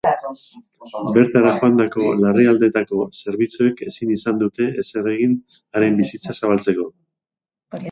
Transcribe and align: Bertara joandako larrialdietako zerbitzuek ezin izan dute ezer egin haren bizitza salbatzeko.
Bertara 1.17 1.51
joandako 1.57 2.05
larrialdietako 2.21 3.03
zerbitzuek 3.19 3.85
ezin 3.89 4.15
izan 4.17 4.41
dute 4.45 4.71
ezer 4.87 5.13
egin 5.15 5.39
haren 5.61 6.03
bizitza 6.03 6.39
salbatzeko. 6.41 6.91